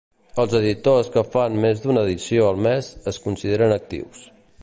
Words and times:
Els 0.43 0.53
editors 0.59 1.11
que 1.15 1.23
fan 1.35 1.59
més 1.65 1.83
d'una 1.83 2.05
edició 2.09 2.47
al 2.53 2.59
mes 2.69 2.91
es 3.13 3.23
consideren 3.27 3.77
actius. 3.79 4.27